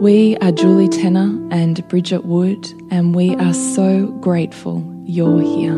[0.00, 5.72] We are Julie Tenner and Bridget Wood, and we are so grateful you're here.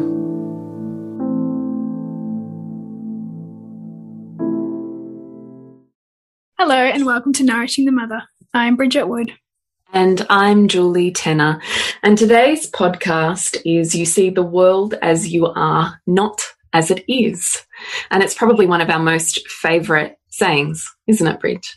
[6.59, 8.25] Hello, and welcome to Nourishing the Mother.
[8.53, 9.33] I'm Bridget Wood.
[9.93, 11.63] And I'm Julie Tenner.
[12.03, 17.65] And today's podcast is You See the World as You Are, Not as It Is.
[18.11, 21.69] And it's probably one of our most favourite sayings, isn't it, Bridget?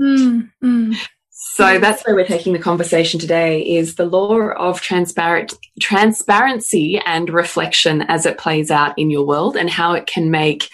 [0.00, 0.96] Mm, mm.
[1.42, 7.30] So that's where we're taking the conversation today is the law of transparent transparency and
[7.30, 10.68] reflection as it plays out in your world and how it can make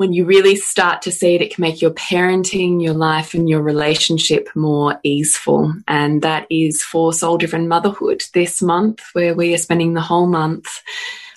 [0.00, 3.50] when you really start to see it, it can make your parenting, your life, and
[3.50, 5.74] your relationship more easeful.
[5.88, 10.26] And that is for Soul Driven Motherhood this month, where we are spending the whole
[10.26, 10.68] month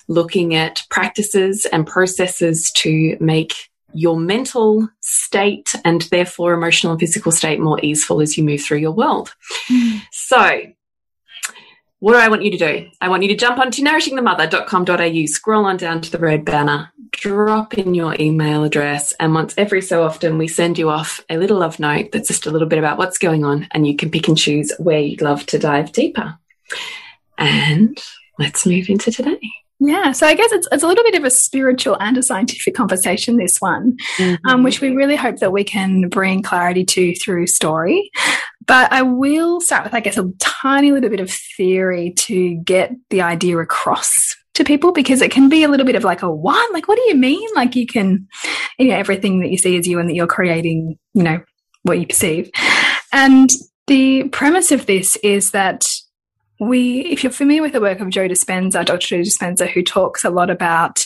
[0.08, 7.32] looking at practices and processes to make your mental state and therefore emotional and physical
[7.32, 9.34] state more easeful as you move through your world.
[9.70, 10.02] Mm.
[10.12, 10.62] So,
[12.00, 12.90] what do I want you to do?
[13.00, 17.76] I want you to jump onto nourishingthemother.com.au, scroll on down to the red banner, drop
[17.76, 21.60] in your email address, and once every so often we send you off a little
[21.60, 24.28] love note that's just a little bit about what's going on, and you can pick
[24.28, 26.38] and choose where you'd love to dive deeper.
[27.38, 27.98] And
[28.38, 29.40] let's move into today.
[29.86, 32.74] Yeah, so I guess it's, it's a little bit of a spiritual and a scientific
[32.82, 34.30] conversation, this one, mm -hmm.
[34.30, 34.64] um, mm-hmm.
[34.64, 38.10] which we really hope that we can bring clarity to through story.
[38.66, 42.36] But I will start with, I guess, a tiny little bit of theory to
[42.74, 44.10] get the idea across
[44.54, 46.74] to people because it can be a little bit of like a what?
[46.74, 47.50] Like, what do you mean?
[47.56, 48.28] Like, you can,
[48.78, 51.40] you know, everything that you see is you and that you're creating, you know,
[51.84, 52.50] what you perceive.
[53.12, 53.50] And
[53.88, 55.84] the premise of this is that
[56.60, 59.08] we, if you're familiar with the work of Joe Dispenza, Dr.
[59.08, 61.06] Joe Dispenza, who talks a lot about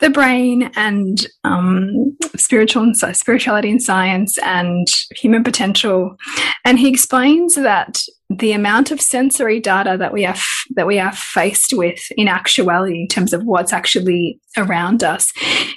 [0.00, 4.86] the brain and um, spiritual and spirituality and science and
[5.16, 6.16] human potential,
[6.64, 10.42] and he explains that the amount of sensory data that we have
[10.74, 15.32] that we are faced with in actuality in terms of what's actually around us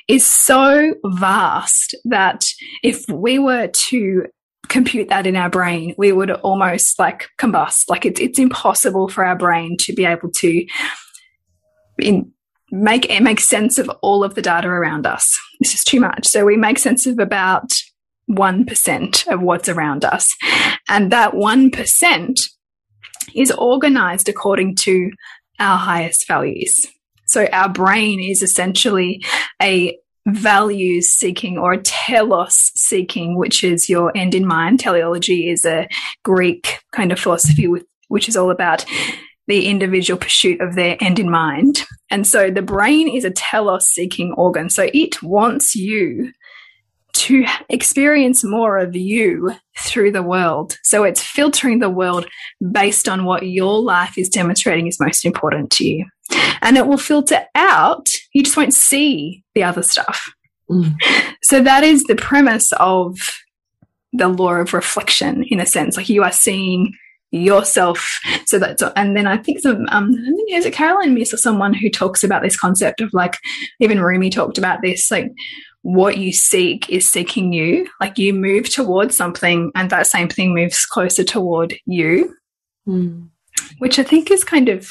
[0.07, 2.45] is so vast that
[2.83, 4.23] if we were to
[4.69, 7.89] compute that in our brain, we would almost like combust.
[7.89, 10.65] Like it's it's impossible for our brain to be able to
[11.99, 12.31] in,
[12.71, 15.37] make make sense of all of the data around us.
[15.59, 16.27] It's just too much.
[16.27, 17.73] So we make sense of about
[18.25, 20.35] one percent of what's around us,
[20.89, 22.39] and that one percent
[23.35, 25.11] is organized according to
[25.59, 26.87] our highest values.
[27.25, 29.23] So our brain is essentially
[29.61, 29.97] a
[30.27, 34.79] values seeking or telos seeking, which is your end in mind.
[34.79, 35.87] Teleology is a
[36.23, 38.85] Greek kind of philosophy with, which is all about
[39.47, 41.85] the individual pursuit of their end in mind.
[42.11, 44.69] And so the brain is a telos seeking organ.
[44.69, 46.31] So it wants you
[47.17, 50.77] to experience more of you through the world.
[50.83, 52.27] So it's filtering the world
[52.71, 56.05] based on what your life is demonstrating is most important to you.
[56.61, 60.31] And it will filter out, you just won't see the other stuff.
[60.69, 60.95] Mm.
[61.43, 63.17] So that is the premise of
[64.13, 65.97] the law of reflection in a sense.
[65.97, 66.93] Like you are seeing
[67.31, 68.19] yourself.
[68.45, 71.37] So that's, and then I think some, um, I think is it Caroline Myss or
[71.37, 73.37] someone who talks about this concept of like,
[73.79, 75.31] even Rumi talked about this, like
[75.81, 77.87] what you seek is seeking you.
[78.01, 82.33] Like you move towards something and that same thing moves closer toward you.
[82.87, 83.29] Mm.
[83.79, 84.89] which I think is kind of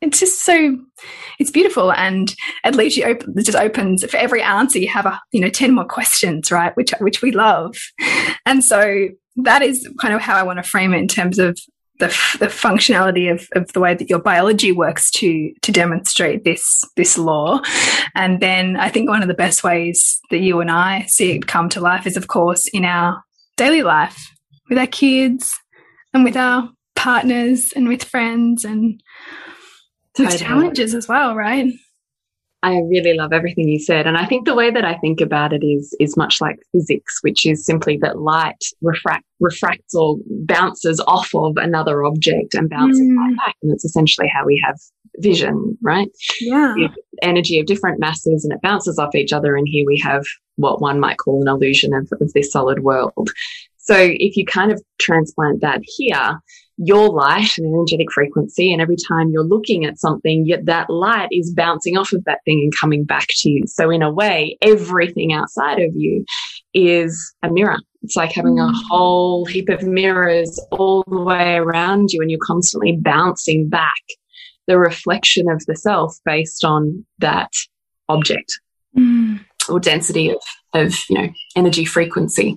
[0.00, 0.78] it's just so
[1.38, 5.06] it's beautiful and it leaves you open it just opens for every answer you have
[5.06, 7.76] a you know 10 more questions right which which we love
[8.46, 11.58] and so that is kind of how i want to frame it in terms of
[11.98, 12.06] the,
[12.38, 17.18] the functionality of, of the way that your biology works to to demonstrate this this
[17.18, 17.60] law
[18.14, 21.46] and then i think one of the best ways that you and i see it
[21.46, 23.22] come to life is of course in our
[23.56, 24.30] daily life
[24.68, 25.54] with our kids
[26.14, 29.00] and with our partners and with friends and
[30.18, 31.72] with challenges as well, right?
[32.62, 34.06] I really love everything you said.
[34.06, 37.18] And I think the way that I think about it is, is much like physics,
[37.22, 43.00] which is simply that light refract, refracts or bounces off of another object and bounces
[43.00, 43.36] mm.
[43.36, 43.54] back.
[43.62, 44.76] And it's essentially how we have
[45.18, 46.08] vision, right?
[46.40, 46.74] Yeah.
[47.22, 49.54] energy of different masses and it bounces off each other.
[49.56, 50.24] And here we have
[50.56, 53.30] what one might call an illusion of, of this solid world.
[53.76, 56.40] So if you kind of transplant that here,
[56.78, 58.72] your light and energetic frequency.
[58.72, 62.40] And every time you're looking at something, yet that light is bouncing off of that
[62.44, 63.64] thing and coming back to you.
[63.66, 66.24] So in a way, everything outside of you
[66.72, 67.78] is a mirror.
[68.02, 68.82] It's like having a mm.
[68.88, 73.92] whole heap of mirrors all the way around you and you're constantly bouncing back
[74.68, 77.50] the reflection of the self based on that
[78.08, 78.60] object
[78.96, 79.40] mm.
[79.68, 80.38] or density of,
[80.74, 82.56] of, you know, energy frequency.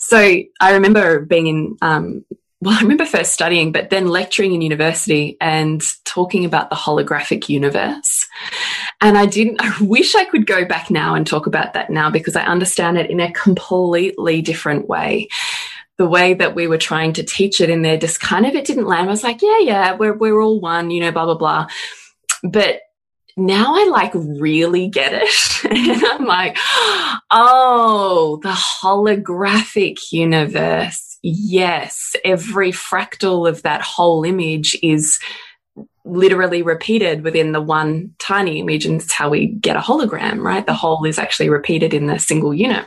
[0.00, 0.18] So
[0.60, 2.24] I remember being in, um,
[2.66, 7.48] well, I remember first studying, but then lecturing in university and talking about the holographic
[7.48, 8.26] universe.
[9.00, 12.10] And I didn't, I wish I could go back now and talk about that now
[12.10, 15.28] because I understand it in a completely different way.
[15.96, 18.64] The way that we were trying to teach it in there just kind of, it
[18.64, 19.06] didn't land.
[19.06, 21.68] I was like, yeah, yeah, we're, we're all one, you know, blah, blah, blah.
[22.42, 22.80] But
[23.36, 25.64] now I like really get it.
[25.70, 26.56] and I'm like,
[27.30, 35.18] oh, the holographic universe yes, every fractal of that whole image is
[36.04, 38.86] literally repeated within the one tiny image.
[38.86, 40.64] And it's how we get a hologram, right?
[40.64, 42.86] The whole is actually repeated in the single unit.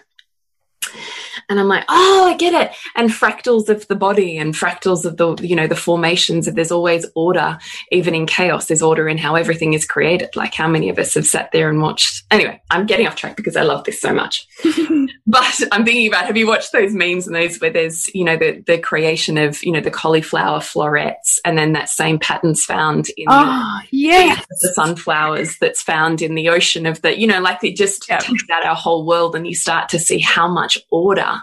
[1.49, 2.75] And I'm like, oh, I get it.
[2.95, 6.71] And fractals of the body and fractals of the, you know, the formations of there's
[6.71, 7.57] always order,
[7.91, 10.35] even in chaos, there's order in how everything is created.
[10.35, 12.23] Like how many of us have sat there and watched.
[12.31, 14.47] Anyway, I'm getting off track because I love this so much.
[15.29, 18.35] but I'm thinking about, have you watched those memes and those where there's, you know,
[18.35, 23.07] the, the creation of, you know, the cauliflower florets and then that same pattern's found
[23.15, 24.45] in oh, the, ah, yes.
[24.61, 28.21] the sunflowers that's found in the ocean of the, you know, like it just yep.
[28.21, 31.41] takes out our whole world and you start to see how much order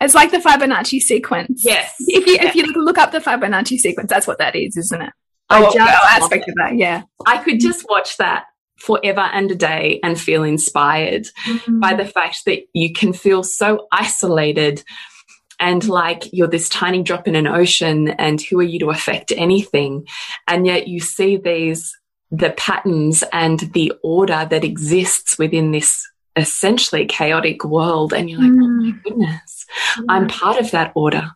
[0.00, 1.62] it's like the Fibonacci sequence.
[1.64, 1.94] Yes.
[2.00, 5.12] If you if you look up the Fibonacci sequence, that's what that is, isn't it?
[5.48, 6.76] Oh, just aspect of that.
[6.76, 7.04] Yeah.
[7.24, 8.44] I could just watch that
[8.76, 11.80] forever and a day and feel inspired mm -hmm.
[11.80, 14.84] by the fact that you can feel so isolated
[15.58, 19.32] and like you're this tiny drop in an ocean and who are you to affect
[19.36, 20.06] anything
[20.46, 21.96] and yet you see these
[22.30, 28.50] the patterns and the order that exists within this essentially chaotic world and you're like
[28.50, 28.64] mm.
[28.64, 29.02] oh my mm.
[29.02, 30.04] goodness mm.
[30.08, 31.30] i'm part of that order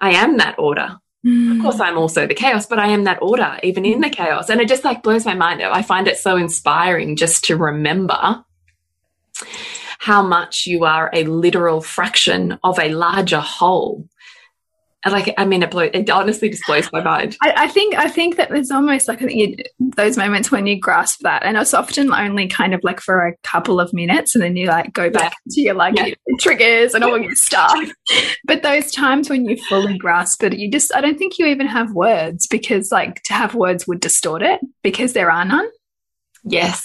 [0.00, 0.98] i am that order.
[1.24, 1.62] Of hmm.
[1.62, 4.48] course i'm also the chaos but i am that order even in the chaos.
[4.48, 5.62] And it just like blows my mind.
[5.62, 8.44] I find it so inspiring just to remember
[9.98, 14.08] how much you are a literal fraction of a larger whole
[15.06, 17.36] like I mean, it, blow, it honestly just blows my mind.
[17.40, 21.20] I, I, think I think that there's almost like a, those moments when you grasp
[21.20, 24.56] that, and it's often only kind of like for a couple of minutes, and then
[24.56, 25.54] you like go back yeah.
[25.54, 26.06] to your like yeah.
[26.06, 27.78] your triggers and all your stuff.
[28.44, 31.68] but those times when you fully grasp it, you just I don't think you even
[31.68, 35.68] have words because like to have words would distort it because there are none.
[36.42, 36.84] Yes,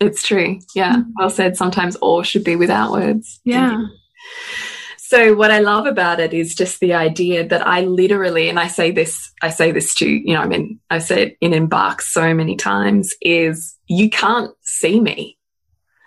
[0.00, 0.60] it's true.
[0.74, 1.12] Yeah, mm -hmm.
[1.18, 1.56] well said.
[1.56, 3.40] Sometimes all should be without words.
[3.44, 3.82] Yeah.
[5.10, 8.68] So what I love about it is just the idea that I literally, and I
[8.68, 12.00] say this, I say this to, you know, I mean, I say it in Embark
[12.00, 15.36] so many times is you can't see me.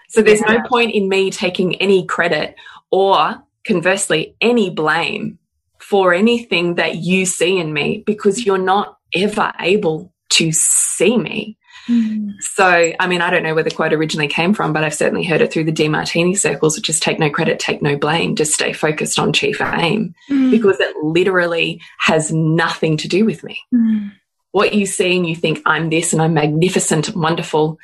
[0.07, 0.53] So there's yeah.
[0.53, 2.55] no point in me taking any credit
[2.91, 5.37] or conversely, any blame
[5.79, 11.57] for anything that you see in me because you're not ever able to see me.
[11.87, 12.33] Mm.
[12.39, 15.23] So, I mean, I don't know where the quote originally came from, but I've certainly
[15.23, 18.53] heard it through the Demartini circles, which is take no credit, take no blame, just
[18.53, 20.51] stay focused on chief aim mm.
[20.51, 23.59] because it literally has nothing to do with me.
[23.73, 24.11] Mm.
[24.51, 27.79] What you see and you think, I'm this and I'm magnificent and wonderful.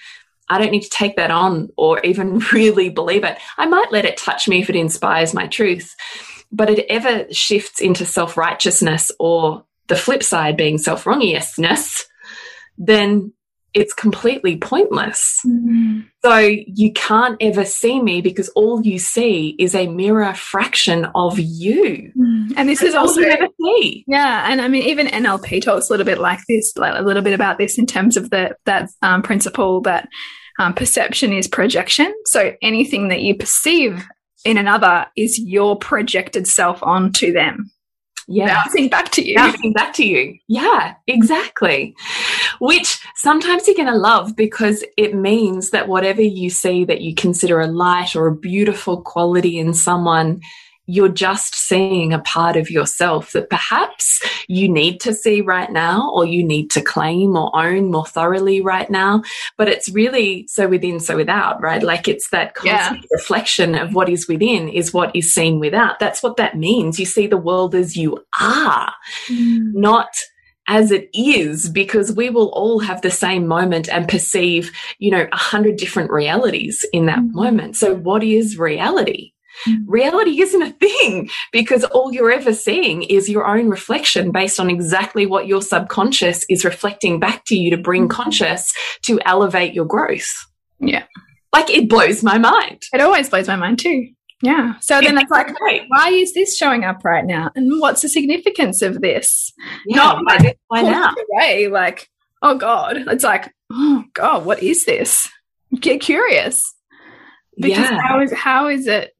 [0.48, 3.38] I don't need to take that on or even really believe it.
[3.58, 5.96] I might let it touch me if it inspires my truth,
[6.52, 12.04] but it ever shifts into self righteousness or the flip side being self wrongousness,
[12.78, 13.34] then
[13.74, 15.40] it's completely pointless.
[15.46, 16.04] Mm -hmm.
[16.26, 16.38] So
[16.76, 22.12] you can't ever see me because all you see is a mirror fraction of you.
[22.18, 22.54] Mm.
[22.58, 24.04] And this That's is also ever see.
[24.08, 27.24] Yeah, and I mean even NLP talks a little bit like this, like a little
[27.24, 30.08] bit about this in terms of the that um, principle that
[30.60, 32.14] um, perception is projection.
[32.26, 34.08] So anything that you perceive
[34.46, 37.72] in another is your projected self onto them
[38.30, 38.54] yeah.
[38.54, 39.36] bouncing back to you.
[39.36, 40.38] Bouncing back to you.
[40.48, 41.96] Yeah, exactly.
[42.60, 47.16] Which sometimes you're going to love because it means that whatever you see that you
[47.16, 50.42] consider a light or a beautiful quality in someone,
[50.90, 56.10] you're just seeing a part of yourself that perhaps you need to see right now,
[56.12, 59.22] or you need to claim or own more thoroughly right now.
[59.56, 61.84] But it's really so within, so without, right?
[61.84, 63.08] Like it's that constant yeah.
[63.12, 66.00] reflection of what is within is what is seen without.
[66.00, 67.00] That's what that means.
[67.00, 68.92] You see the world as you are,
[69.28, 69.72] mm.
[69.76, 70.10] not
[70.68, 75.28] as it is because we will all have the same moment and perceive you know
[75.32, 77.32] a hundred different realities in that mm.
[77.32, 79.32] moment so what is reality
[79.68, 79.84] Mm.
[79.88, 84.70] reality isn't a thing because all you're ever seeing is your own reflection based on
[84.70, 88.12] exactly what your subconscious is reflecting back to you to bring mm.
[88.12, 88.74] conscious
[89.04, 90.30] to elevate your growth.
[90.80, 91.04] Yeah.
[91.52, 92.82] Like it blows my mind.
[92.94, 94.10] It always blows my mind too.
[94.42, 94.76] Yeah.
[94.80, 97.52] So then it's like, wait, why is this showing up right now?
[97.56, 99.52] And what's the significance of this?
[99.86, 101.14] Yeah, Not like why now?
[101.34, 102.08] Away, like,
[102.42, 102.98] oh God.
[103.08, 105.28] It's like, oh God, what is this?
[105.80, 106.64] Get curious.
[107.58, 108.00] Because yeah.
[108.02, 109.12] how is how is it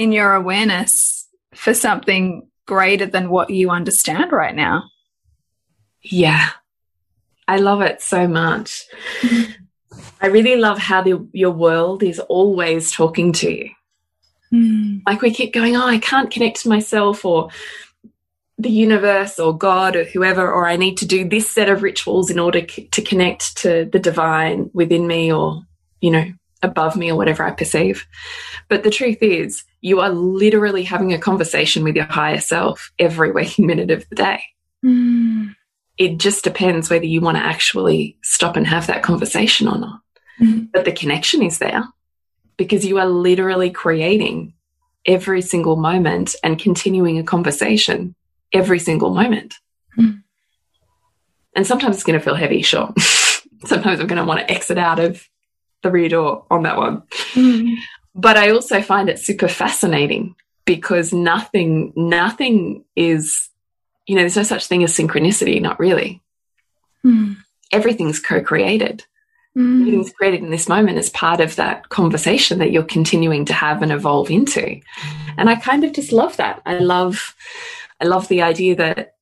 [0.00, 4.84] in your awareness for something greater than what you understand right now.
[6.00, 6.48] Yeah.
[7.46, 8.86] I love it so much.
[10.22, 13.70] I really love how the, your world is always talking to you.
[14.50, 15.02] Mm.
[15.06, 17.50] Like we keep going, oh, I can't connect to myself or
[18.56, 22.30] the universe or God or whoever, or I need to do this set of rituals
[22.30, 25.62] in order to connect to the divine within me or,
[26.00, 26.24] you know,
[26.62, 28.06] above me or whatever I perceive.
[28.68, 33.30] But the truth is, you are literally having a conversation with your higher self every
[33.32, 34.42] waking minute of the day.
[34.84, 35.54] Mm.
[35.98, 40.00] It just depends whether you want to actually stop and have that conversation or not.
[40.40, 40.68] Mm.
[40.72, 41.84] But the connection is there
[42.56, 44.54] because you are literally creating
[45.06, 48.14] every single moment and continuing a conversation
[48.52, 49.54] every single moment.
[49.98, 50.22] Mm.
[51.54, 52.92] And sometimes it's going to feel heavy, sure.
[53.64, 55.26] sometimes I'm going to want to exit out of
[55.82, 57.02] the rear door on that one.
[57.32, 57.76] Mm.
[58.14, 63.48] But I also find it super fascinating because nothing, nothing is,
[64.06, 66.22] you know, there's no such thing as synchronicity, not really.
[67.04, 67.36] Mm.
[67.72, 69.04] Everything's co created.
[69.56, 69.80] Mm.
[69.80, 73.82] Everything's created in this moment as part of that conversation that you're continuing to have
[73.82, 74.80] and evolve into.
[75.36, 76.62] And I kind of just love that.
[76.66, 77.34] I love,
[78.00, 79.14] I love the idea that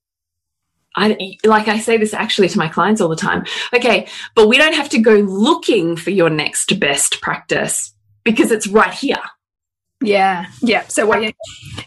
[0.96, 3.44] I, like I say this actually to my clients all the time.
[3.72, 7.94] Okay, but we don't have to go looking for your next best practice
[8.24, 9.16] because it's right here.
[10.00, 10.86] Yeah, yeah.
[10.86, 11.34] So what?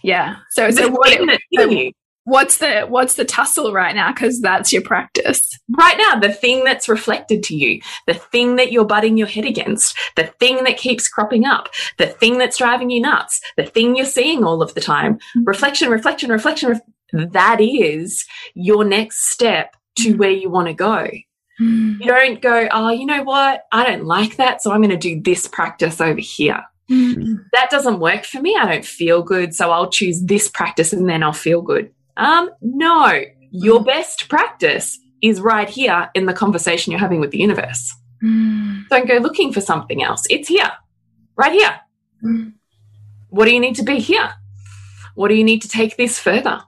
[0.03, 0.37] Yeah.
[0.49, 1.09] So so what?
[1.55, 1.91] So
[2.25, 4.11] what's the what's the tussle right now?
[4.11, 6.19] Because that's your practice right now.
[6.19, 10.25] The thing that's reflected to you, the thing that you're butting your head against, the
[10.39, 14.43] thing that keeps cropping up, the thing that's driving you nuts, the thing you're seeing
[14.43, 15.15] all of the time.
[15.15, 15.43] Mm-hmm.
[15.45, 16.69] Reflection, reflection, reflection.
[16.69, 16.81] Ref
[17.13, 20.17] that is your next step to mm.
[20.17, 21.09] where you want to go.
[21.61, 21.99] Mm.
[21.99, 23.65] You don't go, oh, you know what?
[23.71, 24.61] I don't like that.
[24.61, 26.63] So I'm going to do this practice over here.
[26.89, 27.45] Mm.
[27.53, 28.57] That doesn't work for me.
[28.59, 29.53] I don't feel good.
[29.53, 31.91] So I'll choose this practice and then I'll feel good.
[32.17, 37.39] Um, no, your best practice is right here in the conversation you're having with the
[37.39, 37.93] universe.
[38.23, 38.87] Mm.
[38.89, 40.25] Don't go looking for something else.
[40.29, 40.71] It's here,
[41.35, 41.79] right here.
[42.23, 42.53] Mm.
[43.29, 44.33] What do you need to be here?
[45.15, 46.61] What do you need to take this further?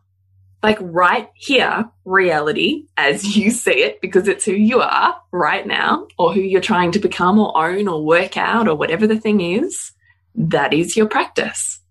[0.64, 6.08] Like right here, reality as you see it, because it's who you are right now,
[6.18, 9.42] or who you're trying to become or own or work out or whatever the thing
[9.42, 9.92] is,
[10.36, 11.82] that is your practice.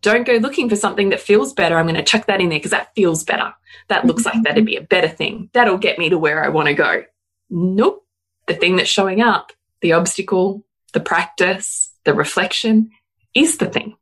[0.00, 1.76] Don't go looking for something that feels better.
[1.76, 3.52] I'm going to chuck that in there because that feels better.
[3.88, 5.50] That looks like that'd be a better thing.
[5.52, 7.02] That'll get me to where I want to go.
[7.50, 8.06] Nope.
[8.46, 12.90] The thing that's showing up, the obstacle, the practice, the reflection
[13.34, 13.96] is the thing.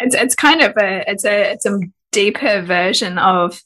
[0.00, 1.78] It's, it's kind of a, it's a, it's a
[2.14, 3.60] deeper version of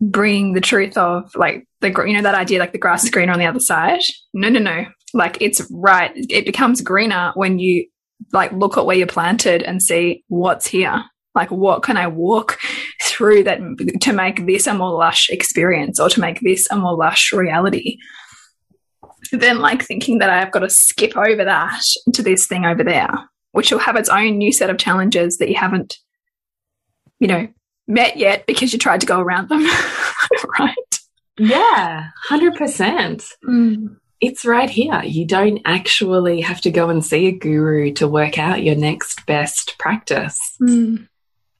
[0.00, 3.32] bringing the truth of like the you know that idea like the grass is greener
[3.32, 4.00] on the other side?
[4.32, 4.86] No no no.
[5.12, 7.86] Like it's right it becomes greener when you
[8.32, 11.04] like look at where you're planted and see what's here.
[11.34, 12.58] Like what can i walk
[13.02, 13.60] through that
[14.00, 17.98] to make this a more lush experience or to make this a more lush reality?
[19.32, 23.10] Then like thinking that i've got to skip over that into this thing over there
[23.52, 25.98] which will have its own new set of challenges that you haven't
[27.20, 27.46] you know
[27.86, 29.64] met yet because you tried to go around them,
[30.58, 30.74] right?
[31.38, 33.24] Yeah, 100%.
[33.48, 33.96] Mm.
[34.20, 35.02] it's right here.
[35.02, 39.24] You don't actually have to go and see a guru to work out your next
[39.26, 40.38] best practice.
[40.60, 41.08] Mm.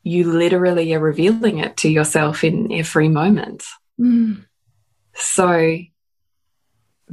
[0.03, 3.65] You literally are revealing it to yourself in every moment.
[3.99, 4.45] Mm.
[5.15, 5.79] So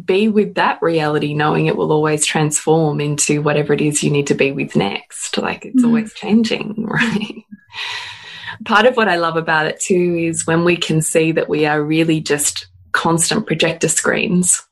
[0.05, 4.27] be with that reality, knowing it will always transform into whatever it is you need
[4.27, 5.37] to be with next.
[5.37, 5.87] Like it's Mm.
[5.87, 7.43] always changing, right?
[8.65, 11.65] Part of what I love about it too is when we can see that we
[11.65, 14.63] are really just constant projector screens.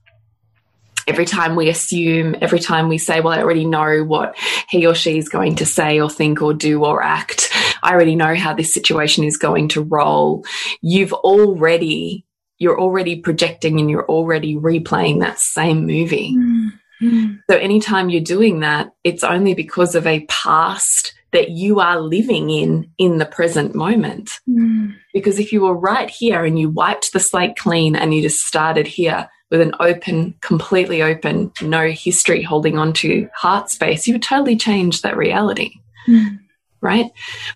[1.07, 4.35] Every time we assume, every time we say, well, I already know what
[4.67, 7.51] he or she is going to say or think or do or act.
[7.83, 10.43] I already know how this situation is going to roll.
[10.81, 12.25] You've already,
[12.57, 16.33] you're already projecting and you're already replaying that same movie.
[16.35, 16.69] Mm.
[17.01, 17.39] Mm.
[17.49, 22.49] So anytime you're doing that, it's only because of a past that you are living
[22.49, 24.31] in in the present moment.
[24.49, 24.95] Mm.
[25.13, 28.45] Because if you were right here and you wiped the slate clean and you just
[28.45, 34.13] started here with an open, completely open, no history holding on to heart space, you
[34.13, 35.71] would totally change that reality.
[36.07, 36.39] Mm.
[36.81, 37.11] Right.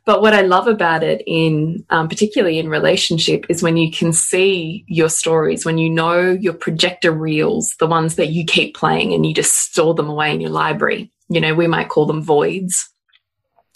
[0.06, 4.12] But what I love about it in, um, particularly in relationship is when you can
[4.12, 9.14] see your stories, when you know your projector reels, the ones that you keep playing
[9.14, 11.12] and you just store them away in your library.
[11.30, 12.90] You know, we might call them voids.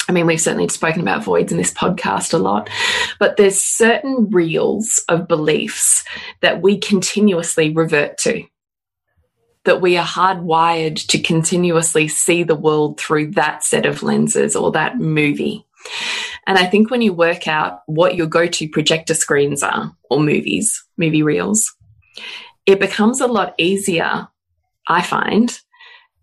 [0.07, 2.69] I mean, we've certainly spoken about voids in this podcast a lot,
[3.19, 6.03] but there's certain reels of beliefs
[6.41, 8.43] that we continuously revert to,
[9.63, 14.72] that we are hardwired to continuously see the world through that set of lenses or
[14.72, 15.65] that movie.
[16.48, 20.19] And I think when you work out what your go to projector screens are, or
[20.19, 21.74] movies, movie reels,
[22.65, 24.27] it becomes a lot easier,
[24.88, 25.57] I find,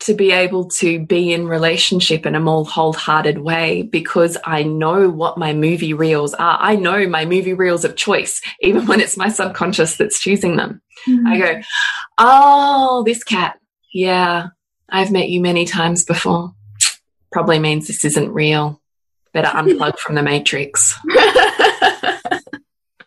[0.01, 5.11] to be able to be in relationship in a more wholehearted way because I know
[5.11, 6.59] what my movie reels are.
[6.61, 10.81] I know my movie reels of choice, even when it's my subconscious that's choosing them.
[11.07, 11.27] Mm.
[11.27, 11.61] I go,
[12.19, 13.59] oh, this cat.
[13.93, 14.49] Yeah,
[14.89, 16.53] I've met you many times before.
[17.31, 18.81] Probably means this isn't real.
[19.33, 20.99] Better unplug from the matrix.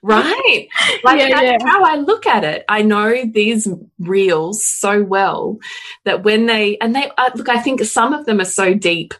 [0.03, 0.67] right?
[1.03, 1.69] Like Yeah, that's yeah.
[1.69, 2.63] how I look at it.
[2.69, 3.67] I know these
[3.99, 5.57] reels so well
[6.05, 9.13] that when they, and they, uh, look, I think some of them are so deep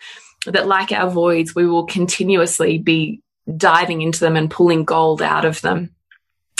[0.45, 3.21] that, like our voids, we will continuously be
[3.57, 5.89] diving into them and pulling gold out of them.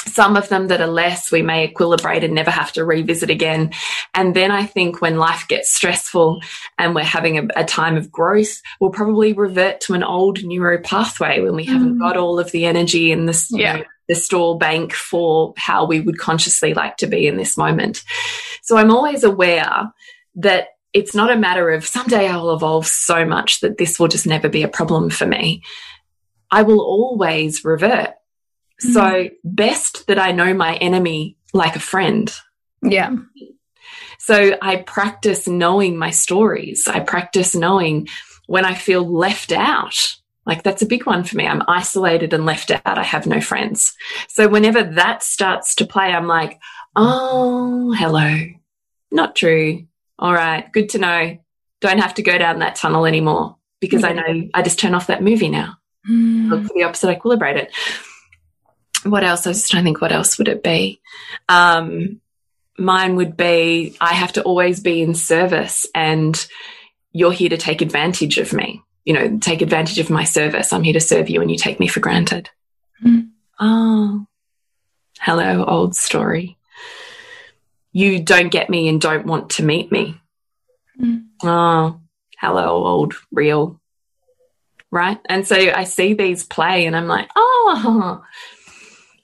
[0.06, 3.72] Some of them that are less, we may equilibrate and never have to revisit again.
[4.14, 6.42] And then I think when life gets stressful
[6.78, 10.82] and we're having a, a time of growth, we'll probably revert to an old neuro
[10.82, 12.00] pathway when we haven't Mm.
[12.00, 13.78] got all of the energy and the, you Yeah.
[13.78, 18.04] know, the store bank for how we would consciously like to be in this moment.
[18.62, 19.92] So I'm always aware
[20.36, 24.08] that it's not a matter of someday I will evolve so much that this will
[24.08, 25.64] just never be a problem for me.
[26.52, 28.12] I will always revert.
[28.84, 28.92] Mm-hmm.
[28.92, 32.32] So best that I know my enemy like a friend.
[32.82, 33.16] Yeah.
[34.20, 36.88] So I practice knowing my stories.
[36.88, 38.08] I practice knowing
[38.48, 40.16] when I feel left out.
[40.46, 41.48] Like that's a big one for me.
[41.48, 42.82] I'm isolated and left out.
[42.86, 43.94] I have no friends.
[44.28, 46.60] So whenever that starts to play, I'm like,
[46.96, 48.48] oh, hello.
[49.12, 49.86] Not true.
[50.20, 50.72] All right.
[50.72, 51.38] Good to know.
[51.82, 55.08] Don't have to go down that tunnel anymore because I know I just turn off
[55.08, 55.78] that movie now.
[56.10, 56.50] Mm.
[56.50, 57.72] Look for the opposite, equilibrate it.
[59.04, 59.46] What else?
[59.46, 61.02] I was just trying to think what else would it be?
[61.50, 62.22] Um,
[62.78, 66.48] mine would be I have to always be in service and
[67.12, 68.82] you're here to take advantage of me.
[69.06, 70.72] You know, take advantage of my service.
[70.72, 72.50] I'm here to serve you and you take me for granted.
[73.04, 73.30] Mm.
[73.60, 74.26] Oh,
[75.20, 76.58] hello, old story.
[77.92, 80.20] You don't get me and don't want to meet me.
[81.00, 81.26] Mm.
[81.44, 82.00] Oh,
[82.40, 83.80] hello, old reel.
[84.90, 85.20] Right.
[85.28, 88.24] And so I see these play and I'm like, oh,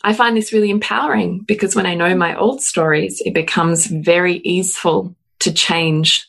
[0.03, 4.37] I find this really empowering because when I know my old stories, it becomes very
[4.37, 6.28] easeful to change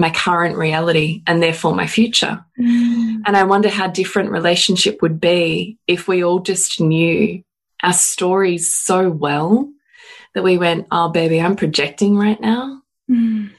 [0.00, 2.44] my current reality and therefore my future.
[2.58, 3.22] Mm.
[3.26, 7.42] And I wonder how different relationship would be if we all just knew
[7.82, 9.70] our stories so well
[10.34, 12.82] that we went, oh, baby, I'm projecting right now.
[13.10, 13.50] Mm.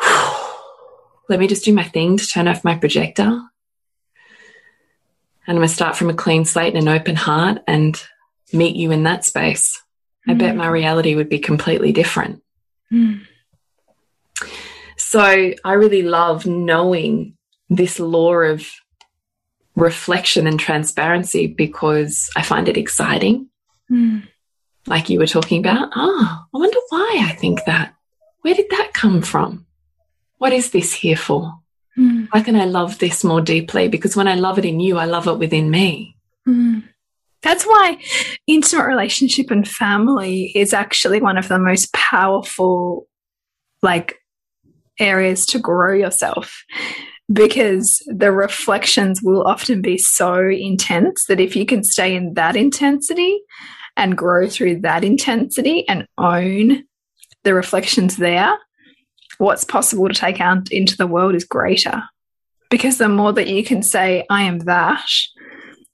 [1.28, 3.22] Let me just do my thing to turn off my projector.
[3.22, 3.48] And
[5.46, 8.00] I'm going to start from a clean slate and an open heart and
[8.52, 9.82] meet you in that space.
[10.28, 12.42] I bet my reality would be completely different.
[15.10, 17.36] So I really love knowing
[17.68, 18.64] this law of
[19.74, 23.48] reflection and transparency because I find it exciting.
[23.90, 24.28] Mm.
[24.86, 25.90] Like you were talking about.
[25.96, 27.92] Ah, I wonder why I think that.
[28.42, 29.66] Where did that come from?
[30.38, 31.54] What is this here for?
[31.98, 32.28] Mm.
[32.32, 33.88] How can I love this more deeply?
[33.88, 36.14] Because when I love it in you, I love it within me.
[36.46, 36.84] Mm.
[37.42, 37.98] That's why
[38.46, 43.08] intimate relationship and family is actually one of the most powerful,
[43.82, 44.19] like,
[45.00, 46.64] areas to grow yourself
[47.32, 52.56] because the reflections will often be so intense that if you can stay in that
[52.56, 53.40] intensity
[53.96, 56.84] and grow through that intensity and own
[57.44, 58.58] the reflections there,
[59.38, 62.02] what's possible to take out into the world is greater.
[62.68, 65.04] Because the more that you can say, I am that,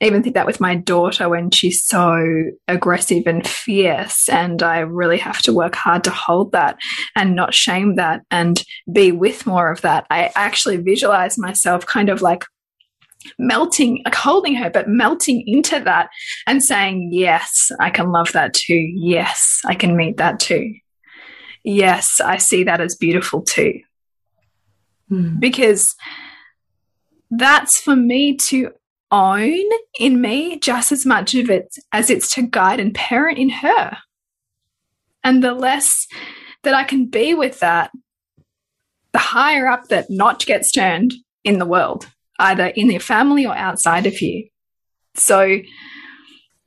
[0.00, 5.18] even think that with my daughter when she's so aggressive and fierce and i really
[5.18, 6.76] have to work hard to hold that
[7.14, 12.08] and not shame that and be with more of that i actually visualize myself kind
[12.08, 12.44] of like
[13.38, 16.08] melting like holding her but melting into that
[16.46, 18.74] and saying yes i can love that too.
[18.94, 20.74] Yes i can meet that too.
[21.64, 23.80] Yes i see that as beautiful too.
[25.10, 25.38] Mm.
[25.38, 25.94] because
[27.30, 28.72] that's for me to
[29.10, 29.64] own
[29.98, 33.96] in me just as much of it as it's to guide and parent in her.
[35.22, 36.06] And the less
[36.62, 37.90] that I can be with that,
[39.12, 41.14] the higher up that notch gets turned
[41.44, 44.48] in the world, either in your family or outside of you.
[45.14, 45.58] So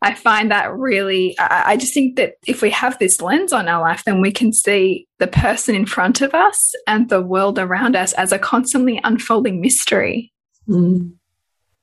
[0.01, 3.67] I find that really, I, I just think that if we have this lens on
[3.67, 7.59] our life, then we can see the person in front of us and the world
[7.59, 10.31] around us as a constantly unfolding mystery.
[10.67, 11.18] Mm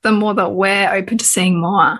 [0.06, 1.98] the more that we're open to seeing more.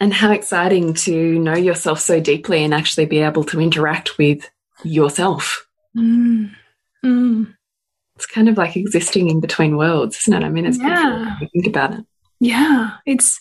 [0.00, 4.48] And how exciting to know yourself so deeply and actually be able to interact with
[4.82, 5.66] yourself.
[5.96, 6.50] Mm.
[7.04, 7.54] Mm.
[8.16, 10.44] It's kind of like existing in between worlds, isn't it?
[10.44, 11.38] I mean, it's yeah.
[11.52, 12.04] think about it.
[12.40, 13.40] Yeah, it's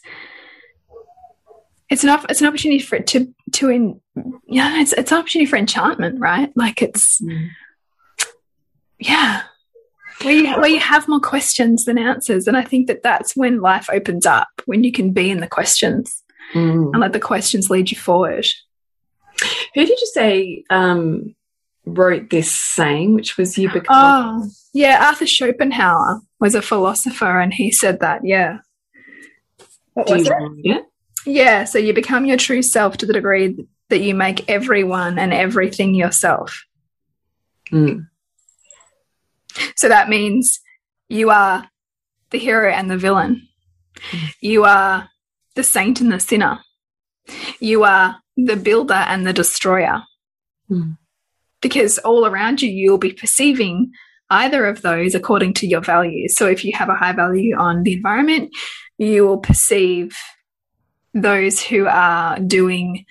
[1.89, 4.01] it's an it's an opportunity for it to to in
[4.45, 6.51] yeah, it's it's an opportunity for enchantment, right?
[6.55, 7.49] Like it's mm.
[8.99, 9.43] yeah,
[10.23, 12.47] where you, where you have more questions than answers.
[12.47, 15.47] And I think that that's when life opens up, when you can be in the
[15.47, 16.91] questions mm.
[16.91, 18.47] and let the questions lead you forward.
[19.75, 21.35] Who did you say um,
[21.85, 24.41] wrote this saying, which was you become?
[24.43, 28.21] Oh, yeah, Arthur Schopenhauer was a philosopher, and he said that.
[28.23, 28.59] Yeah.
[29.93, 30.29] What was
[30.63, 30.85] it?
[31.25, 35.33] Yeah, so you become your true self to the degree that you make everyone and
[35.33, 36.63] everything yourself.
[37.71, 38.07] Mm.
[39.75, 40.59] So that means
[41.09, 41.69] you are
[42.31, 43.47] the hero and the villain.
[44.41, 45.09] You are
[45.55, 46.59] the saint and the sinner.
[47.59, 50.03] You are the builder and the destroyer.
[50.69, 50.97] Mm.
[51.61, 53.91] Because all around you, you'll be perceiving
[54.29, 56.35] either of those according to your values.
[56.35, 58.51] So if you have a high value on the environment,
[58.97, 60.15] you will perceive
[61.13, 63.05] those who are doing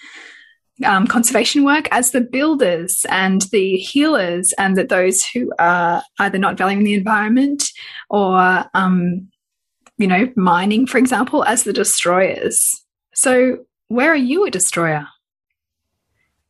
[0.85, 6.39] um, conservation work as the builders and the healers, and that those who are either
[6.39, 7.65] not valuing the environment
[8.11, 9.29] or, um,
[9.99, 12.85] you know, mining, for example, as the destroyers.
[13.15, 15.07] So, where are you a destroyer?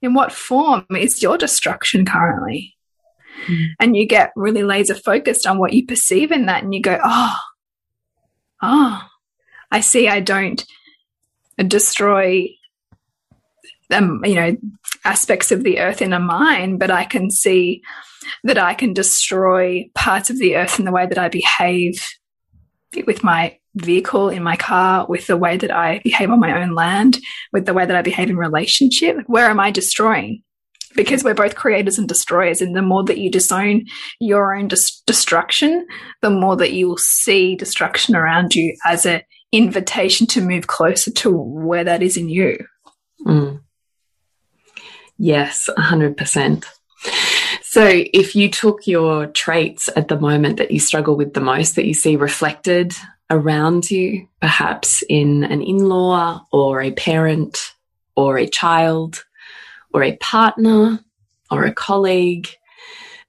[0.03, 2.75] In what form is your destruction currently?
[3.47, 3.67] Mm.
[3.79, 6.99] And you get really laser focused on what you perceive in that, and you go,
[7.03, 7.37] oh,
[8.63, 9.03] oh,
[9.71, 10.65] I see I don't
[11.65, 12.49] destroy
[13.93, 14.57] um, you know
[15.05, 17.83] aspects of the earth in a mine, but I can see
[18.45, 22.05] that I can destroy parts of the earth in the way that I behave
[23.07, 26.75] with my vehicle in my car, with the way that I behave on my own
[26.75, 27.19] land,
[27.53, 29.19] with the way that I behave in relationship.
[29.27, 30.43] Where am I destroying?
[30.95, 33.85] Because we're both creators and destroyers, and the more that you disown
[34.19, 35.87] your own des destruction,
[36.23, 39.21] the more that you will see destruction around you as an
[39.53, 42.57] invitation to move closer to where that is in you.
[45.19, 46.65] Yes, 100%.
[47.63, 51.77] So, if you took your traits at the moment that you struggle with the most,
[51.77, 52.95] that you see reflected
[53.31, 57.75] around you, perhaps in an in law or a parent
[58.15, 59.25] or a child
[59.93, 61.01] or a partner
[61.51, 62.49] or a colleague,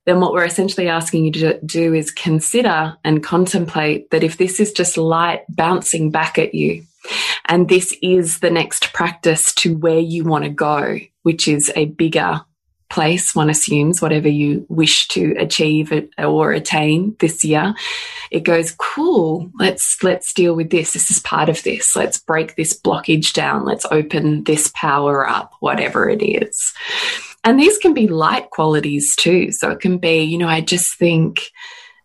[0.05, 4.59] then what we're essentially asking you to do is consider and contemplate that if this
[4.59, 6.85] is just light bouncing back at you,
[7.45, 11.83] and this is the next practice to where you want to go, which is a
[11.83, 12.39] bigger
[12.89, 17.75] place, one assumes, whatever you wish to achieve or attain this year.
[18.31, 20.93] It goes, cool, let's, let's deal with this.
[20.93, 21.97] This is part of this.
[21.97, 23.65] Let's break this blockage down.
[23.65, 26.73] Let's open this power up, whatever it is.
[27.43, 29.51] And these can be light qualities too.
[29.51, 31.51] So it can be, you know, I just think,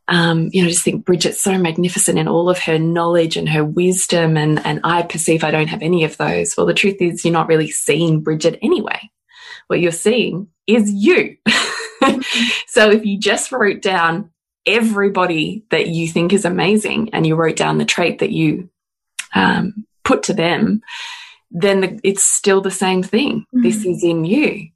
[0.09, 3.65] um, you know, just think Bridget's so magnificent in all of her knowledge and her
[3.65, 6.57] wisdom, and and I perceive I don't have any of those.
[6.57, 9.12] Well, the truth is, you're not really seeing Bridget anyway.
[9.73, 11.39] What you're seeing is you.
[12.67, 14.29] so if you just wrote down
[14.67, 18.69] everybody that you think is amazing, and you wrote down the trait that you
[19.35, 20.83] um, put to them,
[21.51, 23.47] then the, it's still the same thing.
[23.55, 23.63] Mm.
[23.63, 24.69] This is in you.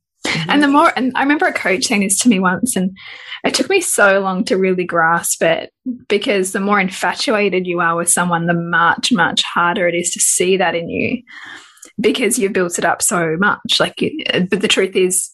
[0.49, 2.97] And the more, and I remember a coach saying this to me once, and
[3.45, 5.75] it took me so long to really grasp it
[6.09, 10.21] because the more infatuated you are with someone, the much, much harder it is to
[10.21, 11.23] see that in you
[12.01, 13.81] because you've built it up so much.
[13.81, 13.97] Like,
[14.51, 15.31] but the truth is,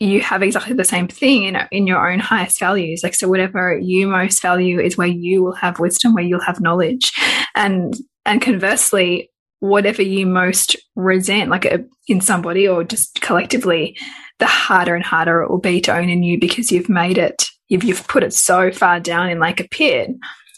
[0.00, 3.00] you have exactly the same thing in, in your own highest values.
[3.02, 6.60] Like, so whatever you most value is where you will have wisdom, where you'll have
[6.60, 7.12] knowledge.
[7.56, 7.94] And,
[8.24, 13.98] and conversely, whatever you most resent, like a, in somebody or just collectively,
[14.38, 17.46] the harder and harder it will be to own in you because you've made it,
[17.66, 20.10] you've, you've put it so far down in like a pit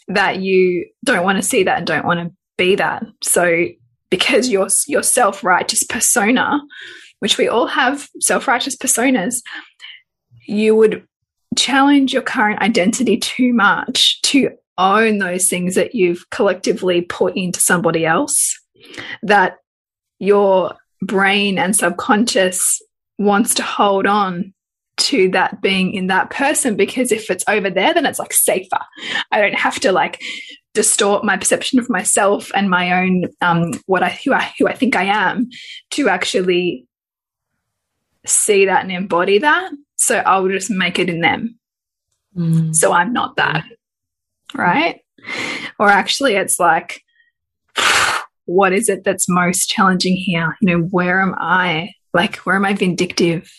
[0.07, 3.03] that you don't want to see that and don't want to be that.
[3.23, 3.65] So
[4.11, 6.61] because your, your self-righteous persona,
[7.19, 9.37] which we all have self-righteous personas,
[10.47, 11.07] you would
[11.57, 17.59] challenge your current identity too much to own those things that you've collectively put into
[17.59, 18.57] somebody else
[19.23, 19.57] that
[20.19, 22.81] your brain and subconscious
[23.17, 24.53] wants to hold on
[24.97, 28.79] to that being in that person because if it's over there then it's like safer.
[29.31, 30.21] I don't have to like
[30.73, 34.73] distort my perception of myself and my own um what i who i who i
[34.73, 35.49] think i am
[35.89, 36.85] to actually
[38.25, 41.57] see that and embody that so i'll just make it in them
[42.37, 42.73] mm.
[42.73, 43.65] so i'm not that
[44.53, 45.01] right
[45.79, 47.01] or actually it's like
[48.45, 52.65] what is it that's most challenging here you know where am i like, where am
[52.65, 53.51] I vindictive?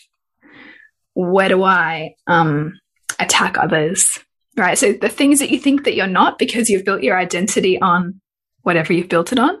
[1.15, 2.79] Where do I um,
[3.19, 4.19] attack others?
[4.55, 4.77] Right.
[4.77, 8.21] So the things that you think that you're not because you've built your identity on
[8.61, 9.59] whatever you've built it on,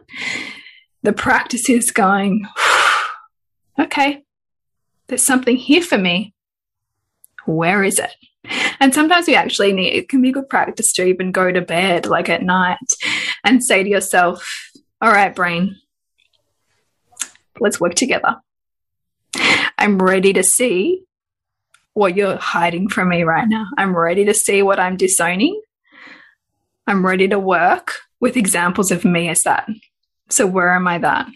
[1.01, 2.45] the practice is going,
[3.79, 4.23] okay,
[5.07, 6.33] there's something here for me.
[7.45, 8.11] Where is it?
[8.79, 12.05] And sometimes we actually need, it can be good practice to even go to bed
[12.05, 12.77] like at night
[13.43, 14.47] and say to yourself,
[15.01, 15.75] all right, brain,
[17.59, 18.35] let's work together.
[19.77, 21.03] I'm ready to see
[21.93, 23.65] what you're hiding from me right now.
[23.77, 25.61] I'm ready to see what I'm disowning.
[26.87, 29.69] I'm ready to work with examples of me as that.
[30.29, 31.27] So where am I that?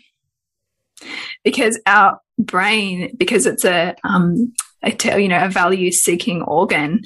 [1.43, 7.01] Because our brain, because it's a, um, a you know, a value seeking organ,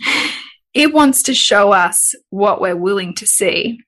[0.74, 3.80] it wants to show us what we're willing to see.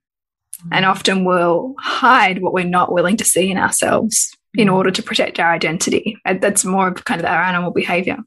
[0.71, 5.03] And often we'll hide what we're not willing to see in ourselves in order to
[5.03, 6.17] protect our identity.
[6.25, 8.17] That's more of kind of our animal behavior.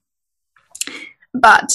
[1.41, 1.73] But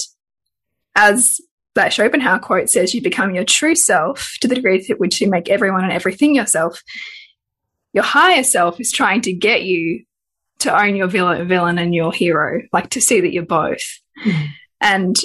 [0.94, 1.40] as
[1.74, 5.30] that Schopenhauer quote says, you become your true self to the degree to which you
[5.30, 6.82] make everyone and everything yourself.
[7.92, 10.04] Your higher self is trying to get you
[10.60, 13.82] to own your villain, villain and your hero, like to see that you're both.
[14.24, 14.48] Mm.
[14.80, 15.16] And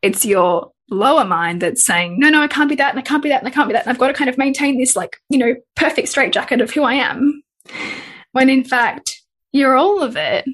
[0.00, 3.22] it's your lower mind that's saying, no, no, I can't be that, and I can't
[3.22, 3.86] be that, and I can't be that.
[3.86, 6.82] And I've got to kind of maintain this, like, you know, perfect straitjacket of who
[6.82, 7.42] I am
[8.32, 10.46] when in fact you're all of it.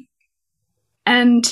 [1.07, 1.45] And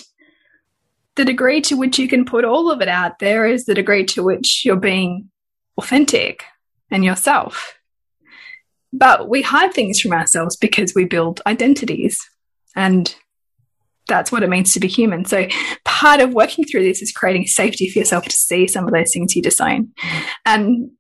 [1.17, 4.05] the degree to which you can put all of it out there is the degree
[4.05, 5.31] to which you're being
[5.79, 6.45] authentic
[6.91, 7.75] and yourself.
[8.93, 12.21] But we hide things from ourselves because we build identities.
[12.75, 13.15] And
[14.09, 15.25] that's what it means to be human.
[15.25, 15.49] So
[15.85, 19.13] part of working through this is creating safety for yourself to see some of those
[19.13, 19.93] things you disown.
[20.45, 20.91] And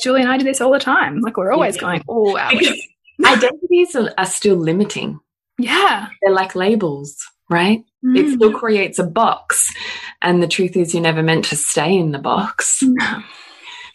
[0.00, 1.20] Julie and I do this all the time.
[1.20, 1.80] Like we're always yeah.
[1.82, 2.36] going, oh,
[3.24, 5.18] identities are, are, still limiting.
[5.58, 6.08] Yeah.
[6.22, 7.16] They're like labels,
[7.50, 7.82] right?
[8.06, 8.18] Mm.
[8.18, 9.72] It still creates a box.
[10.22, 12.82] And the truth is, you're never meant to stay in the box.
[12.82, 13.22] No.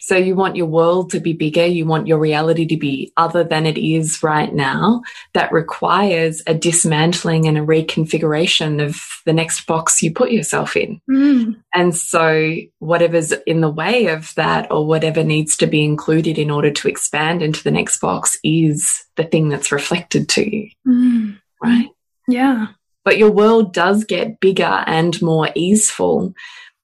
[0.02, 1.64] So you want your world to be bigger.
[1.64, 5.02] You want your reality to be other than it is right now.
[5.32, 11.00] That requires a dismantling and a reconfiguration of the next box you put yourself in.
[11.08, 11.62] Mm.
[11.72, 16.50] And so whatever's in the way of that or whatever needs to be included in
[16.50, 20.68] order to expand into the next box is the thing that's reflected to you.
[20.84, 21.38] Mm.
[21.62, 21.90] Right.
[22.26, 22.66] Yeah.
[23.04, 26.34] But your world does get bigger and more easeful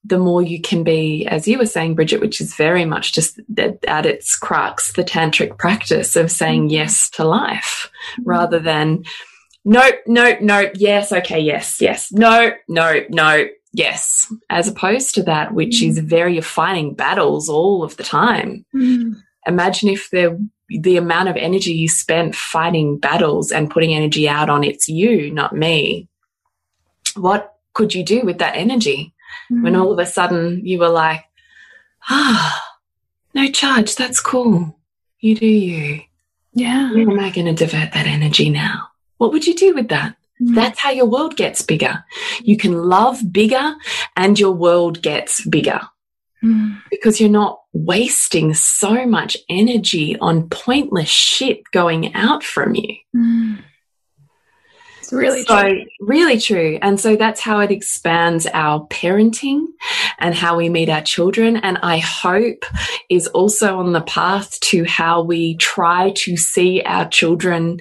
[0.04, 3.40] the more you can be, as you were saying, Bridget, which is very much just
[3.87, 6.74] at its crux, the tantric practice of saying mm-hmm.
[6.74, 8.28] yes to life mm-hmm.
[8.28, 9.04] rather than
[9.64, 15.52] nope, nope, nope, yes, okay, yes, yes, no, no, no, yes, as opposed to that,
[15.52, 16.09] which is mm-hmm.
[16.09, 18.64] very fighting battles all of the time.
[18.74, 19.16] Mm.
[19.46, 24.50] Imagine if there the amount of energy you spent fighting battles and putting energy out
[24.50, 26.09] on it's you, not me.
[27.16, 29.14] What could you do with that energy?
[29.50, 29.62] mm.
[29.62, 31.24] when all of a sudden you were like,
[32.09, 32.62] ah,
[33.35, 34.78] no charge, that's cool.
[35.20, 36.00] You do you.
[36.52, 36.92] Yeah.
[36.92, 38.88] Where am I going to divert that energy now?
[39.18, 40.16] What would you do with that?
[40.40, 40.54] Mm.
[40.54, 42.04] That's how your world gets bigger.
[42.40, 43.74] You can love bigger
[44.16, 45.81] and your world gets bigger.
[46.42, 46.81] Mm.
[46.90, 52.96] Because you're not wasting so much energy on pointless shit going out from you.
[53.14, 53.59] Mm.
[54.98, 55.85] It's really so, true.
[56.00, 56.78] Really true.
[56.83, 59.66] And so that's how it expands our parenting
[60.18, 61.57] and how we meet our children.
[61.57, 62.64] And I hope
[63.09, 67.81] is also on the path to how we try to see our children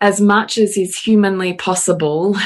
[0.00, 2.36] as much as is humanly possible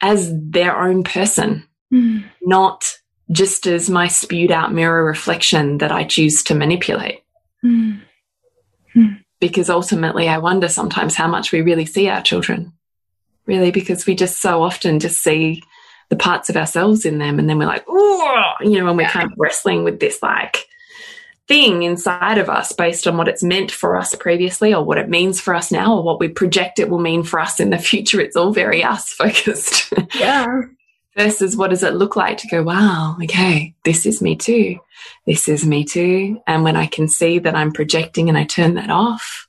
[0.00, 2.24] as their own person, mm.
[2.42, 2.98] not
[3.32, 7.22] just as my spewed out mirror reflection that I choose to manipulate.
[7.64, 8.02] Mm.
[8.94, 9.24] Mm.
[9.40, 12.72] Because ultimately, I wonder sometimes how much we really see our children,
[13.46, 15.62] really, because we just so often just see
[16.10, 19.08] the parts of ourselves in them, and then we're like, oh, you know, and we're
[19.08, 20.66] kind of wrestling with this like
[21.48, 25.08] thing inside of us based on what it's meant for us previously or what it
[25.08, 27.78] means for us now or what we project it will mean for us in the
[27.90, 28.20] future.
[28.20, 29.92] It's all very us focused.
[30.14, 30.62] Yeah.
[31.16, 34.78] Versus what does it look like to go, wow, okay, this is me too.
[35.26, 36.40] This is me too.
[36.46, 39.46] And when I can see that I'm projecting and I turn that off,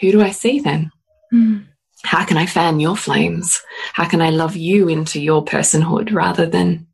[0.00, 0.90] who do I see then?
[1.32, 1.66] Mm.
[2.02, 3.62] How can I fan your flames?
[3.92, 6.86] How can I love you into your personhood rather than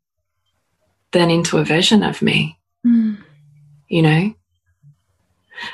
[1.11, 2.59] than into a version of me?
[2.85, 3.17] Mm
[3.91, 4.33] you know?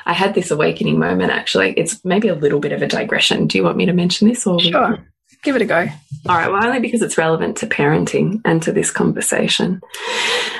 [0.06, 1.72] I had this awakening moment actually.
[1.74, 3.48] It's maybe a little bit of a digression.
[3.48, 5.00] Do you want me to mention this or Sure.
[5.44, 5.88] Give it a go.
[6.28, 6.52] All right.
[6.52, 9.82] Well, only because it's relevant to parenting and to this conversation,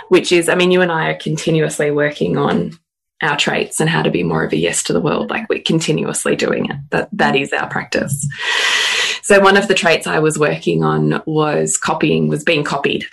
[0.10, 2.78] which is, I mean, you and I are continuously working on
[3.22, 5.30] our traits and how to be more of a yes to the world.
[5.30, 6.78] Like we're continuously doing it.
[6.92, 8.28] That that is our practice.
[9.24, 13.06] So one of the traits I was working on was copying, was being copied.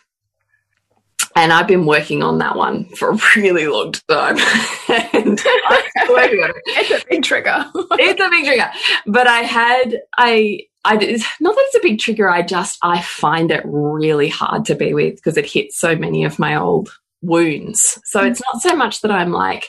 [1.37, 4.37] And I've been working on that one for a really long time.
[4.89, 7.65] and it's a big trigger.
[7.75, 8.71] it's a big trigger.
[9.07, 12.29] But I had, I, I, not that it's a big trigger.
[12.29, 16.25] I just, I find it really hard to be with because it hits so many
[16.25, 16.91] of my old
[17.25, 17.99] wounds.
[18.05, 19.69] So it's not so much that I'm like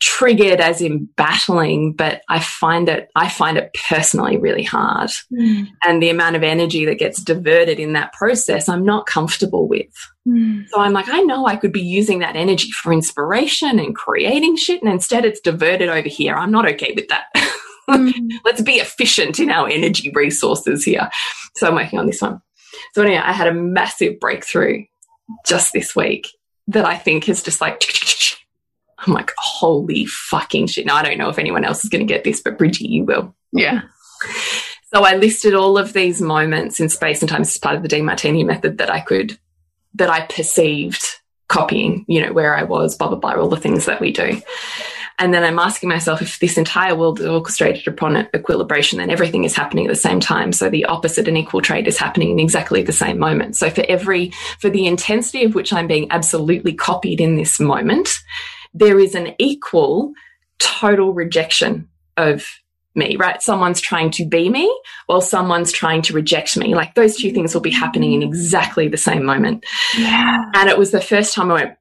[0.00, 5.10] triggered as in battling, but I find it, I find it personally really hard.
[5.32, 5.68] Mm.
[5.84, 9.94] And the amount of energy that gets diverted in that process, I'm not comfortable with.
[10.26, 10.68] Mm.
[10.68, 14.56] So I'm like, I know I could be using that energy for inspiration and creating
[14.56, 14.82] shit.
[14.82, 16.34] And instead it's diverted over here.
[16.34, 17.26] I'm not okay with that.
[17.88, 18.30] Mm.
[18.44, 21.10] Let's be efficient in our energy resources here.
[21.56, 22.40] So I'm working on this one.
[22.94, 24.84] So anyway, I had a massive breakthrough
[25.46, 26.28] just this week
[26.68, 27.82] that I think is just like,
[28.98, 30.86] I'm like, holy fucking shit.
[30.86, 33.04] Now, I don't know if anyone else is going to get this, but Bridgie, you
[33.04, 33.34] will.
[33.52, 33.82] Yeah.
[34.94, 37.88] So I listed all of these moments in space and time as part of the
[37.88, 39.38] Demartini method that I could,
[39.94, 41.02] that I perceived
[41.48, 44.40] copying, you know, where I was, blah, blah, blah, all the things that we do.
[45.18, 49.44] And then I'm asking myself if this entire world is orchestrated upon equilibration, then everything
[49.44, 50.52] is happening at the same time.
[50.52, 53.56] So the opposite and equal trade is happening in exactly the same moment.
[53.56, 58.18] So for every, for the intensity of which I'm being absolutely copied in this moment,
[58.74, 60.12] there is an equal
[60.58, 62.46] total rejection of
[62.94, 63.40] me, right?
[63.40, 64.74] Someone's trying to be me
[65.06, 66.74] while someone's trying to reject me.
[66.74, 69.64] Like those two things will be happening in exactly the same moment.
[69.96, 70.44] Yeah.
[70.54, 71.76] And it was the first time I went,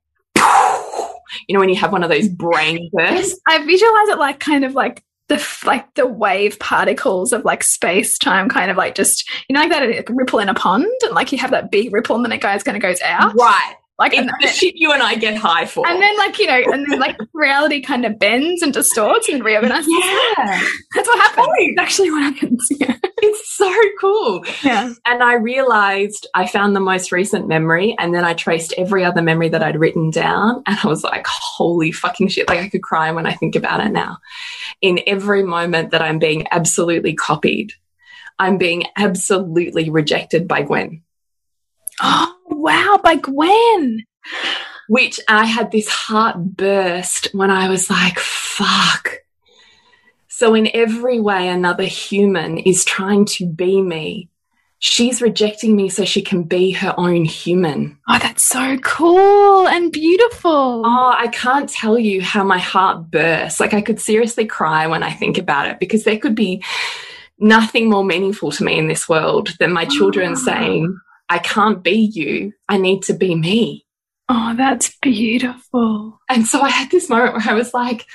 [1.48, 3.40] you know, when you have one of those brain bursts.
[3.48, 8.18] I visualize it like kind of like the like the wave particles of like space
[8.18, 11.32] time kind of like just you know like that ripple in a pond and like
[11.32, 14.16] you have that big ripple and then it goes kind of goes out right like
[14.16, 15.88] and the shit you and I get high for.
[15.88, 19.44] And then like, you know, and then like reality kind of bends and distorts and
[19.44, 19.88] reorganizes.
[19.90, 20.62] Yeah.
[20.96, 21.48] That's what happens.
[21.60, 22.68] It's actually what happens.
[22.80, 22.96] Yeah.
[23.24, 24.44] It's so cool.
[24.64, 24.94] Yeah.
[25.06, 29.22] And I realized I found the most recent memory and then I traced every other
[29.22, 32.48] memory that I'd written down and I was like, holy fucking shit.
[32.48, 34.18] Like I could cry when I think about it now.
[34.82, 37.74] In every moment that I'm being absolutely copied,
[38.40, 41.04] I'm being absolutely rejected by Gwen.
[42.02, 44.06] Oh, wow, by Gwen.
[44.88, 49.22] Which I had this heart burst when I was like, fuck.
[50.28, 54.30] So, in every way, another human is trying to be me.
[54.80, 58.00] She's rejecting me so she can be her own human.
[58.10, 60.82] Oh, that's so cool and beautiful.
[60.84, 63.60] Oh, I can't tell you how my heart bursts.
[63.60, 66.64] Like, I could seriously cry when I think about it because there could be
[67.38, 70.36] nothing more meaningful to me in this world than my children oh.
[70.36, 71.00] saying,
[71.32, 72.52] I can't be you.
[72.68, 73.86] I need to be me.
[74.28, 76.20] Oh, that's beautiful.
[76.28, 78.06] And so I had this moment where I was like,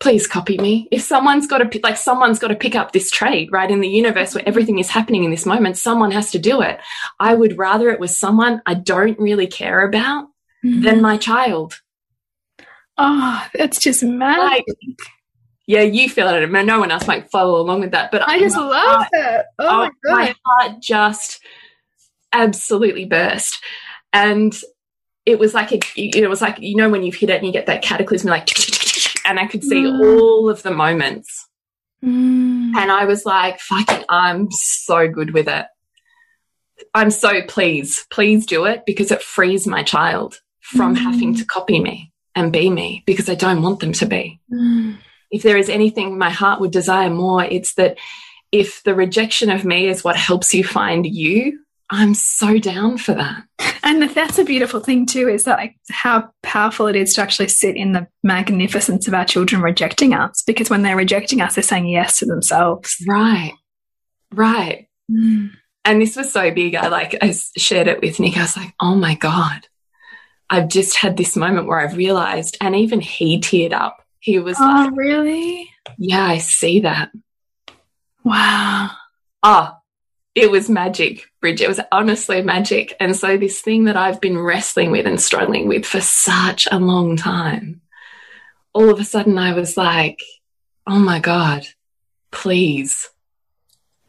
[0.00, 0.88] please copy me.
[0.90, 3.70] If someone's got to, like, someone's got to pick up this trade, right?
[3.70, 6.80] In the universe where everything is happening in this moment, someone has to do it.
[7.20, 10.26] I would rather it was someone I don't really care about
[10.64, 10.82] mm -hmm.
[10.82, 11.80] than my child.
[12.98, 14.66] Oh, that's just magic.
[14.66, 14.98] Like,
[15.66, 16.50] yeah, you feel it.
[16.50, 19.46] No one else might follow along with that, but I just love heart, it.
[19.60, 21.40] Oh, oh, my, my heart just
[22.32, 23.58] absolutely burst.
[24.12, 24.56] And
[25.26, 27.52] it was like, a, it was like, you know, when you've hit it and you
[27.52, 28.48] get that cataclysm, like,
[29.26, 30.00] and I could see mm.
[30.00, 31.48] all of the moments.
[32.04, 32.74] Mm.
[32.76, 35.66] And I was like, fucking, I'm so good with it.
[36.94, 38.08] I'm so pleased.
[38.10, 40.98] please do it because it frees my child from mm.
[40.98, 44.40] having to copy me and be me because I don't want them to be.
[44.52, 44.96] Mm.
[45.30, 47.98] If there is anything my heart would desire more, it's that
[48.50, 51.60] if the rejection of me is what helps you find you,
[51.90, 53.44] I'm so down for that.
[53.82, 57.48] And that's a beautiful thing too, is that like how powerful it is to actually
[57.48, 60.42] sit in the magnificence of our children rejecting us.
[60.46, 62.96] Because when they're rejecting us, they're saying yes to themselves.
[63.08, 63.54] Right.
[64.32, 64.88] Right.
[65.10, 65.50] Mm.
[65.84, 66.76] And this was so big.
[66.76, 68.36] I like I shared it with Nick.
[68.36, 69.66] I was like, oh my God.
[70.48, 74.04] I've just had this moment where I've realized, and even he teared up.
[74.18, 75.70] He was like, oh, like, really?
[75.96, 77.12] Yeah, I see that.
[78.24, 78.90] Wow.
[79.42, 79.76] Oh,
[80.34, 81.64] it was magic, Bridget.
[81.64, 82.94] It was honestly magic.
[83.00, 86.78] And so, this thing that I've been wrestling with and struggling with for such a
[86.78, 87.80] long time,
[88.72, 90.20] all of a sudden I was like,
[90.86, 91.66] oh my God,
[92.30, 93.08] please,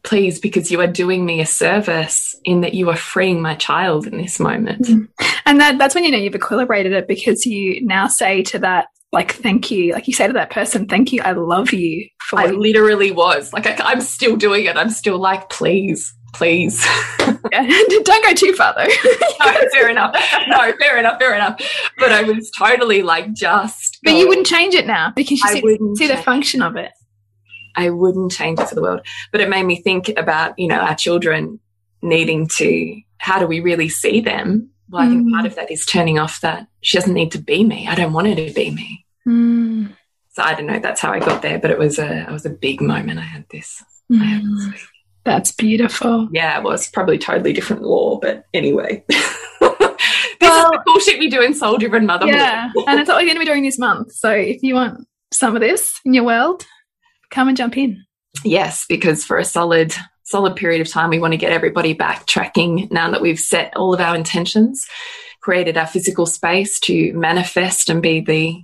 [0.03, 4.07] please, because you are doing me a service in that you are freeing my child
[4.07, 4.85] in this moment.
[4.85, 5.07] Mm.
[5.45, 8.87] And that, that's when you know you've equilibrated it because you now say to that
[9.11, 9.93] like thank you.
[9.93, 13.53] Like you say to that person thank you i love you for i literally was.
[13.53, 14.77] Like I, am still doing it.
[14.77, 16.85] I'm still like please please.
[17.51, 17.63] Yeah.
[18.03, 18.85] don't go too far though.
[18.85, 20.15] No, fair enough.
[20.47, 21.59] No fair enough fair enough.
[21.97, 25.79] But i was totally like just but you wouldn't change it now because you see,
[25.95, 26.91] see the function of it.
[27.75, 29.01] I wouldn't change it for the world.
[29.31, 31.59] But it made me think about you know our children
[32.01, 34.69] needing to how do we really see them?
[34.89, 35.31] Well, I think mm.
[35.31, 37.87] part of that is turning off that she doesn't need to be me.
[37.87, 39.00] I don't want her to be me.
[39.27, 39.95] Mm.
[40.33, 40.79] So I don't know.
[40.79, 43.19] That's how I got there, but it was a it was a big moment.
[43.19, 43.83] I had this.
[44.11, 44.21] Mm.
[44.21, 44.87] I had this mm.
[45.23, 46.29] that's beautiful.
[46.31, 49.03] Yeah, it was probably totally different law, but anyway.
[49.09, 49.19] this
[49.59, 52.35] well, is the bullshit we do in soul driven motherhood.
[52.35, 54.13] Yeah, and it's what we're going to be doing this month.
[54.13, 56.65] So if you want some of this in your world,
[57.29, 58.03] come and jump in.
[58.43, 59.93] Yes, because for a solid
[60.23, 63.75] solid period of time, we want to get everybody back tracking now that we've set
[63.75, 64.87] all of our intentions,
[65.41, 68.63] created our physical space to manifest and be the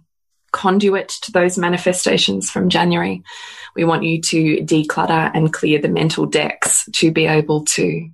[0.57, 3.23] conduit to those manifestations from January.
[3.75, 8.09] We want you to declutter and clear the mental decks to be able to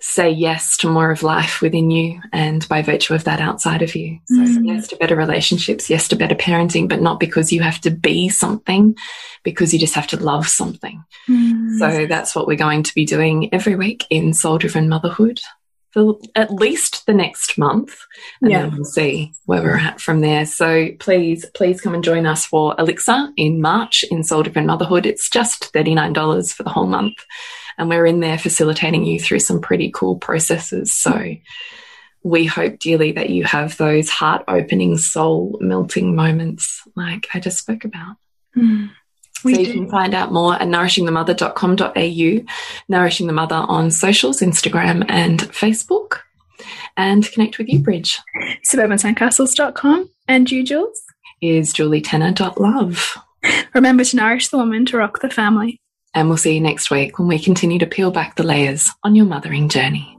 [0.00, 3.94] say yes to more of life within you and by virtue of that outside of
[3.94, 4.18] you.
[4.24, 4.66] So, mm.
[4.66, 8.28] yes to better relationships, yes to better parenting, but not because you have to be
[8.28, 8.96] something,
[9.44, 11.04] because you just have to love something.
[11.28, 11.78] Mm.
[11.78, 15.40] So that's what we're going to be doing every week in Soul Driven Motherhood
[15.92, 17.96] for at least the next month
[18.40, 18.62] and yeah.
[18.62, 20.46] then we'll see where we're at from there.
[20.46, 25.06] So please, please come and join us for Elixir in March in Soul Driven Motherhood.
[25.06, 27.24] It's just $39 for the whole month
[27.78, 30.92] and we're in there facilitating you through some pretty cool processes.
[30.92, 31.36] So
[32.22, 37.58] we hope dearly that you have those heart opening, soul melting moments like I just
[37.58, 38.16] spoke about.
[38.56, 38.90] Mm,
[39.42, 39.72] so you do.
[39.72, 42.52] can find out more at nourishingthemother.com.au,
[42.88, 46.18] Nourishing the Mother on socials, Instagram and Facebook,
[46.96, 48.18] and connect with you, Bridge.
[48.70, 50.10] SuburbanSandcastles.com.
[50.28, 51.02] And you, Jules?
[51.40, 53.16] Is julietenner.love.
[53.74, 55.78] Remember to nourish the woman to rock the family.
[56.14, 59.14] And we'll see you next week when we continue to peel back the layers on
[59.14, 60.18] your mothering journey.